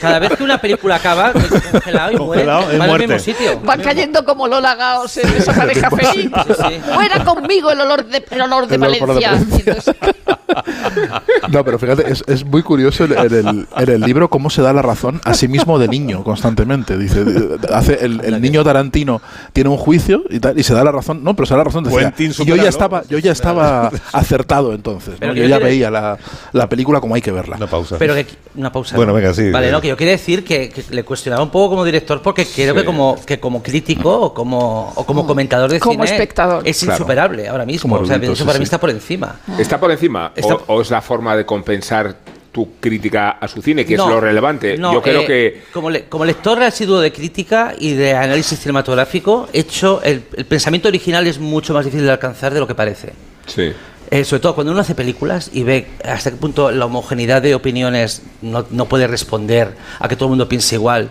[0.00, 3.60] cada vez que una película acaba, congelado y muere, Congelado, es va al mismo sitio.
[3.60, 6.30] Van cayendo como Lola Gaos en esa pareja feliz.
[6.46, 6.80] Sí, sí.
[6.92, 9.30] Fuera conmigo el olor de, el olor de El olor de Valencia.
[9.32, 11.22] Valencia.
[11.50, 14.60] No, pero fíjate, es, es muy curioso en, en el, en el libro cómo se
[14.62, 16.98] da la razón a sí mismo de niño constantemente.
[16.98, 17.24] Dice,
[17.72, 21.22] hace el, el niño Tarantino tiene un juicio y, tal, y se da la razón.
[21.22, 21.84] No, pero se da la razón.
[21.84, 25.14] Decía, y yo ya estaba, yo ya estaba acertado entonces.
[25.14, 25.18] ¿no?
[25.20, 26.18] Pero Yo ya veía la,
[26.52, 27.56] la película como hay que verla.
[27.56, 27.96] Una pausa.
[27.98, 28.96] Pero que, una pausa.
[28.96, 29.50] Bueno, venga, sí.
[29.50, 32.46] Vale, no, que yo quería decir que, que le cuestionaba un poco como director porque
[32.46, 36.62] creo que como que como crítico o como o como comentador de Como cine espectador.
[36.66, 36.94] es Claro.
[36.94, 37.90] insuperable ahora mismo.
[37.90, 38.68] Como o sea, erudito, eso sí, para mí sí.
[38.68, 39.36] está por encima.
[39.58, 40.32] ¿Está por encima?
[40.34, 42.16] Está- O, o es la forma de compensar
[42.58, 44.76] tu crítica a su cine, que No, es lo relevante?
[44.76, 45.62] no, Yo creo eh, que...
[45.72, 50.88] Como, le- como lector asiduo de crítica y de análisis cinematográfico, hecho el, el pensamiento
[50.88, 53.12] original es mucho más difícil de alcanzar de lo que parece.
[53.46, 53.72] Sí.
[54.10, 57.54] Eh, sobre todo cuando uno hace películas y ve hasta qué punto la homogeneidad de
[57.54, 61.10] opiniones no, no puede responder a que todo el mundo piense igual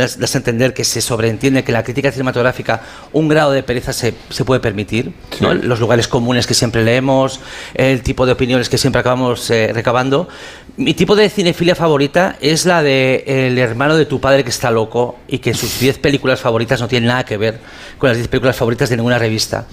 [0.00, 2.82] das, a entender que se sobreentiende que la crítica cinematográfica
[3.12, 5.54] un grado de pereza se, se puede permitir, ¿no?
[5.54, 7.40] los lugares comunes que siempre leemos,
[7.74, 10.28] el tipo de opiniones que siempre acabamos eh, recabando.
[10.76, 14.70] Mi tipo de cinefilia favorita es la de el hermano de tu padre que está
[14.70, 17.58] loco y que sus 10 películas favoritas no tienen nada que ver
[17.98, 19.66] con las 10 películas favoritas de ninguna revista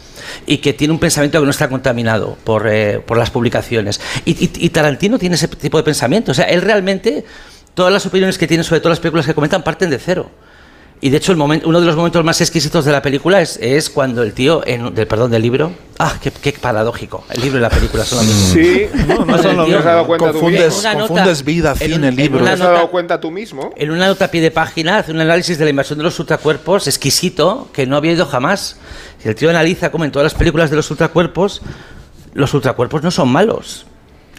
[0.45, 4.01] y que tiene un pensamiento que no está contaminado por, eh, por las publicaciones.
[4.25, 6.31] Y, y- y Tarantino tiene ese tipo de pensamiento.
[6.31, 7.23] O sea, él realmente,
[7.77, 10.31] todas las opiniones que tiene sobre todas las películas que comentan parten de cero.
[10.99, 13.59] Y de hecho, el momento, uno de los momentos más exquisitos de la película es,
[13.61, 15.71] es cuando el tío, en, del, perdón, del libro.
[15.99, 17.23] Ah, qué, qué paradójico.
[17.29, 18.53] El libro y la película son lo mismo.
[18.55, 19.67] Sí, no, no son lo mismo.
[19.67, 22.43] ¿Te has dado cuenta tú Confundes, nota- confundes vida, en cine, un- en libro.
[22.43, 23.71] ¿Te has dado cuenta tú mismo?
[23.77, 26.19] En una nota a pie de página hace un análisis de la invasión de los
[26.19, 28.77] ultracuerpos exquisito que no había ido jamás.
[29.23, 31.61] Y el tío analiza cómo en todas las películas de los ultracuerpos,
[32.33, 33.85] los ultracuerpos no son malos.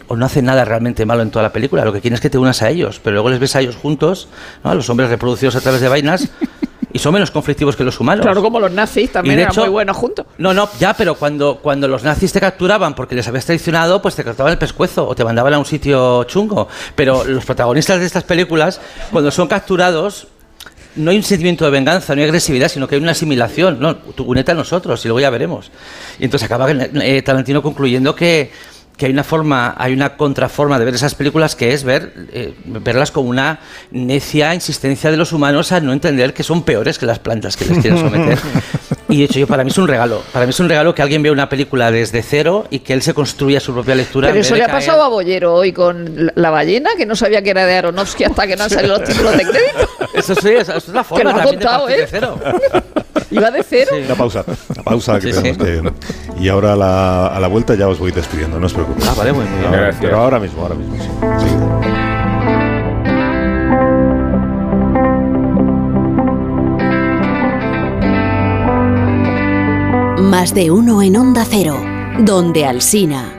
[0.09, 1.85] O no hacen nada realmente malo en toda la película.
[1.85, 2.99] Lo que quieren es que te unas a ellos.
[3.01, 4.27] Pero luego les ves a ellos juntos,
[4.63, 4.71] ¿no?
[4.71, 6.27] a los hombres reproducidos a través de vainas,
[6.91, 8.23] y son menos conflictivos que los humanos.
[8.25, 10.25] Claro, como los nazis también de eran hecho- muy buenos juntos.
[10.39, 14.15] No, no, ya, pero cuando, cuando los nazis te capturaban porque les habías traicionado, pues
[14.15, 16.67] te cortaban el pescuezo o te mandaban a un sitio chungo.
[16.95, 20.27] Pero los protagonistas de estas películas, cuando son capturados,
[20.95, 23.79] no hay un sentimiento de venganza, no hay agresividad, sino que hay una asimilación.
[23.79, 25.69] No, tú únete a nosotros y luego ya veremos.
[26.17, 28.51] Y entonces acaba eh, Tarantino concluyendo que,
[28.99, 32.53] que hay una forma, hay una contraforma de ver esas películas que es ver, eh,
[32.65, 33.59] verlas como una
[33.91, 37.63] necia insistencia de los humanos a no entender que son peores que las plantas que
[37.65, 38.37] les quieren someter.
[39.07, 40.21] Y de hecho, yo, para mí es un regalo.
[40.33, 43.01] Para mí es un regalo que alguien vea una película desde cero y que él
[43.01, 44.27] se construya su propia lectura.
[44.27, 47.15] Pero eso de le ha caer- pasado a Bollero hoy con la- ballena, que no
[47.15, 49.89] sabía que era de Aronofsky hasta que no han salido los títulos de crédito.
[50.13, 52.07] Eso sí, esa es la forma lo ha también de contado, de ¿eh?
[52.09, 52.37] cero.
[53.31, 53.91] Iba de cero.
[54.05, 55.93] Una pausa, una pausa que Sí, tenemos sí.
[56.33, 56.41] que...
[56.43, 59.07] Y ahora a la, a la vuelta ya os voy despidiendo, no os preocupéis.
[59.07, 59.65] Ah, vale, muy bien.
[59.65, 60.01] Ahora- Gracias.
[60.01, 61.09] Pero ahora mismo, ahora mismo, sí.
[70.21, 71.81] Más de uno en Onda Cero,
[72.19, 73.38] donde Alsina.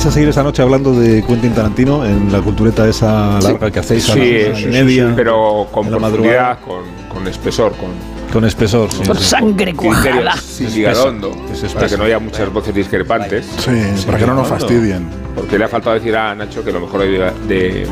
[0.00, 3.80] ¿Vais a seguir esta noche hablando de Quentin Tarantino en la cultureta esa larga que
[3.80, 5.08] hacéis a Sí, la sí, media?
[5.08, 7.90] sí, pero con en la profundidad, con, con espesor, con
[8.32, 8.90] Con espesor.
[8.90, 9.24] sí, Con sí.
[9.24, 10.32] sangre cuajada.
[10.36, 11.74] espeso.
[11.74, 13.46] para que no haya muchas voces discrepantes.
[13.58, 15.06] Sí, para que no nos fastidien.
[15.34, 17.02] Porque le ha faltado decir a Nacho que lo mejor
[17.46, 17.86] de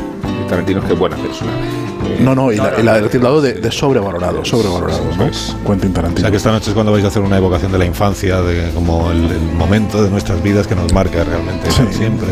[0.49, 1.51] Tarantino es que es buena persona.
[1.51, 5.25] Eh, No, no, y la, y la del tildado de, de sobrevalorado, sobrevalorado, ¿no?
[5.25, 5.55] es.
[5.65, 6.21] Quentin O Tarantino.
[6.21, 8.71] sea que esta noche es cuando vais a hacer una evocación de la infancia, de
[8.73, 11.83] como el, el momento de nuestras vidas que nos marca realmente Sí.
[11.91, 12.27] siempre.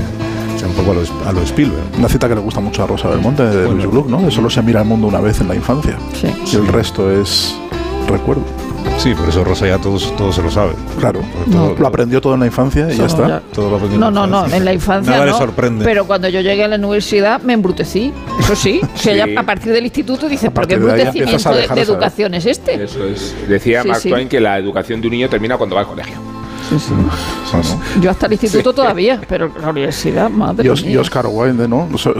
[0.56, 1.84] O sea, un poco a lo, a lo Spielberg.
[2.00, 3.74] Una cita que le gusta mucho a Rosa Belmonte de Bueno.
[3.84, 4.20] Luis Gluck, ¿no?
[4.22, 5.98] De solo se mira al mundo una vez en la infancia.
[6.20, 6.28] Sí.
[6.52, 7.56] Y el resto es
[8.08, 8.42] recuerdo.
[8.98, 10.74] Sí, por eso Rosa ya todos, todos se lo sabe.
[11.00, 11.22] Claro.
[11.78, 13.28] Lo aprendió todo en la infancia y ya No, está.
[13.28, 13.42] ya.
[13.54, 15.32] todo lo aprendió No, no, no, en la infancia Nada no.
[15.32, 15.86] le sorprende.
[15.86, 18.12] Pero cuando yo llegué a la universidad me embrutecí.
[18.40, 18.82] Eso sí.
[18.96, 19.34] O sea, Sí.
[19.34, 22.84] ya a partir del instituto dices, ¿pero qué embrutecimiento de, de educación es este?
[22.84, 23.36] Eso es.
[23.48, 24.10] Decía Sí, Mark sí.
[24.10, 26.16] Twain que la educación de un niño termina cuando va al colegio.
[26.70, 27.10] Bueno.
[28.02, 31.02] Yo hasta el instituto todavía, pero la universidad, madre Y, Os- y mía.
[31.02, 31.90] Oscar Wilde, ¿no?
[31.98, 32.16] So-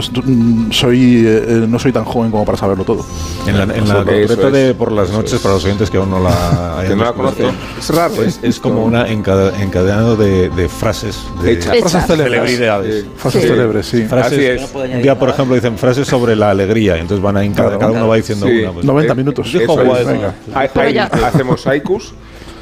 [0.70, 3.04] Soy, eh, no soy tan joven como para saberlo todo.
[3.46, 5.40] En la, en la de por las noches, es.
[5.40, 7.50] para los oyentes que aún no la hayan no la conocen.
[7.78, 8.40] Es raro, Es, ¿eh?
[8.48, 11.76] es como una encade- encadenado de, de frases de Hechas.
[11.78, 12.32] Frases célebres.
[12.40, 13.02] celebridades.
[13.04, 13.10] Sí.
[13.16, 13.48] Frases Sí.
[13.48, 14.02] célebres, sí.
[14.04, 17.92] Frases, un día, por ejemplo, dicen frases sobre la alegría, entonces van a encadenar, Claro.
[17.92, 18.62] cada uno va diciendo Sí.
[18.62, 18.72] una.
[18.72, 18.84] pues.
[18.84, 19.52] 90 Eh, minutos.
[19.52, 19.74] Dijo.
[19.74, 20.20] Wilde.
[21.24, 22.12] Hacemos haikus,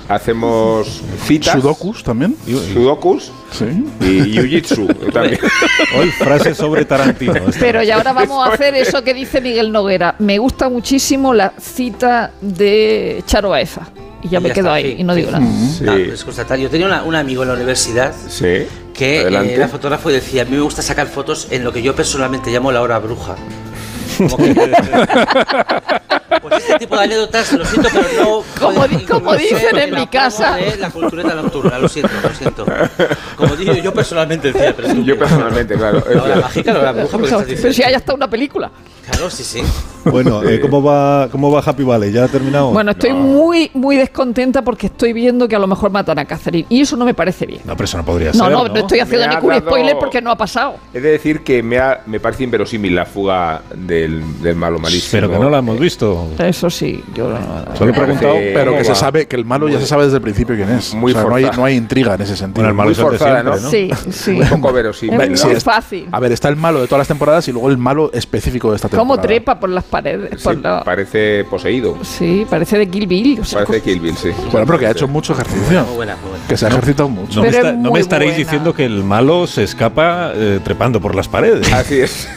[0.09, 2.37] hacemos citas, Sudokus también.
[2.73, 3.65] Sudokus Sí.
[4.01, 4.05] y
[4.37, 5.39] jiu-jitsu también.
[5.99, 7.35] Hoy frases sobre Tarantino.
[7.59, 10.15] Pero y ahora vamos a hacer eso que dice Miguel Noguera.
[10.19, 13.89] Me gusta muchísimo la cita de Charo Baeza.
[14.23, 15.47] Y ya Y me ya quedo está, ahí sí, y no digo nada.
[15.79, 15.85] Sí.
[15.87, 16.59] Ah, es constatar.
[16.59, 18.67] Yo tenía una- un amigo en la universidad Sí.
[18.95, 21.83] que eh, era fotógrafo y decía, a mí me gusta sacar fotos en lo que
[21.83, 23.37] yo personalmente llamo la hora bruja.
[24.17, 24.55] Como que-
[26.43, 28.25] Pues este tipo de anécdotas, lo siento, pero no.
[28.59, 30.57] Como como incluirse dicen en mi casa.
[30.57, 32.67] de la cultureta nocturna, lo siento, lo siento.
[33.37, 34.93] Como digo yo personalmente, decía, pero.
[34.95, 36.05] Yo personalmente, claro.
[36.15, 38.71] No, la mágica no la bruja, Pero si hay hasta una película.
[39.11, 39.63] Claro, sí, sí.
[40.07, 42.13] Bueno, eh, ¿cómo, va, ¿cómo va Happy Valley?
[42.13, 42.71] ¿Ya ha terminado?
[42.71, 46.65] Bueno, estoy muy, muy descontenta porque estoy viendo que a lo mejor matan a Catherine.
[46.69, 47.63] Y eso no me parece bien.
[47.65, 48.53] No, pero eso no podría No, ser.
[48.53, 50.77] no, no estoy haciendo ningún dado- spoiler porque no ha pasado.
[50.95, 55.11] He de decir que me, ha- me parece inverosímil la fuga del, del malo malísimo.
[55.11, 56.29] Pero que no la hemos visto.
[56.39, 57.75] Eso sí, yo no.
[57.77, 58.35] Solo he preguntado.
[58.37, 60.71] Pero ¿cómo que se sabe que el malo ya se sabe desde el principio quién
[60.71, 60.95] es.
[60.95, 61.61] Muy o sea, no hay, forzada.
[61.61, 62.63] no hay intriga en ese sentido.
[62.63, 63.61] Bueno, el malo Muy es forzada, siempre, ¿no?
[63.61, 63.71] ¿no?
[64.05, 64.39] Sí, sí.
[64.55, 65.21] Un poco verosímil.
[65.33, 66.07] Es es- fácil.
[66.13, 68.77] A ver, está el malo de todas las temporadas y luego el malo específico de
[68.77, 68.96] esta temporada.
[68.97, 70.31] ¿Cómo trepa por las paredes?
[70.39, 71.97] Sí, por la- Parece poseído.
[72.03, 73.41] Sí, parece de Kill Bill.
[73.41, 74.31] o sea, Parece Kill Bill, sí.
[74.53, 75.85] Bueno, pero que ha hecho mucho ejercicio.
[75.85, 76.45] Muy buena, muy buena.
[76.49, 77.37] Que se ha ejercitado mucho.
[77.37, 78.45] No me, Pero está- es no me muy estaréis buena.
[78.45, 81.73] diciendo que el malo se escapa eh, trepando por las paredes.
[81.73, 82.29] Así es.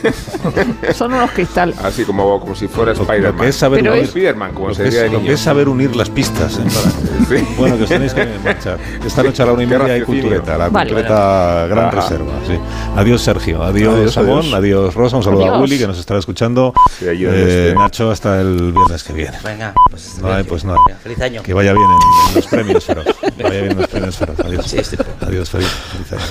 [0.96, 1.78] son unos cristales.
[1.80, 3.38] Así como, como si fuera Spider-Man.
[3.40, 5.70] que es saber Pero unir, es- Spider-Man, como lo se que es- lo que saber
[5.70, 6.58] unir las pistas.
[6.60, 6.64] ¿eh?
[7.30, 7.46] Sí.
[7.58, 8.78] Bueno, que os tenéis que marchar.
[9.06, 10.90] Esta noche a la una y media hay cultureta, la Vale.
[10.92, 12.02] cultureta gran Ajá.
[12.02, 12.32] reserva.
[12.48, 12.54] sí.
[12.96, 13.62] Adiós, Sergio.
[13.64, 14.40] Adiós, Adiós, Samón.
[14.40, 14.54] adiós.
[14.60, 14.94] Adiós.
[14.96, 15.18] Rosa.
[15.18, 15.62] Un saludo a Adiós.
[15.62, 16.49] Willy, que nos estará escuchando.
[17.02, 17.76] Eh, esté.
[17.76, 19.38] Nacho, hasta el viernes que viene.
[19.44, 20.18] Venga, pues.
[20.22, 20.76] No hay, pues no.
[21.04, 21.44] Feliz año.
[21.44, 23.06] Que vaya bien en, en los premios, Feroz.
[23.38, 24.40] Que vaya bien en los premios, Feroz.
[24.40, 24.74] Adiós.
[25.22, 26.22] Adiós, feliz, feliz año.